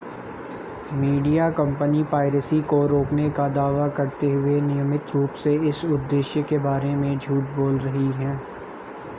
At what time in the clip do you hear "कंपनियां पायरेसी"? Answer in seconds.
1.49-2.61